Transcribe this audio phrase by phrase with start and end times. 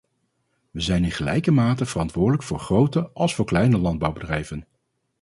[0.71, 4.65] We zijn in gelijke mate verantwoordelijk voor grote als voor kleine landbouwbedrijven.